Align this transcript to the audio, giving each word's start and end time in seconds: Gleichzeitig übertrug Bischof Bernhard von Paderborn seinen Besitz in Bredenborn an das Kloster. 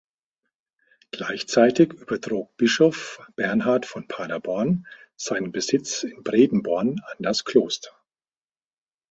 Gleichzeitig 1.11 1.93
übertrug 1.93 2.57
Bischof 2.57 3.19
Bernhard 3.35 3.85
von 3.85 4.07
Paderborn 4.07 4.87
seinen 5.15 5.51
Besitz 5.51 6.01
in 6.01 6.23
Bredenborn 6.23 7.01
an 7.05 7.17
das 7.19 7.45
Kloster. 7.45 7.91